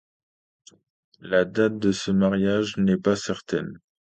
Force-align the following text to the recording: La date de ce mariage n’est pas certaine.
La 1.19 1.45
date 1.45 1.77
de 1.77 1.91
ce 1.91 2.09
mariage 2.09 2.75
n’est 2.77 2.97
pas 2.97 3.15
certaine. 3.15 3.79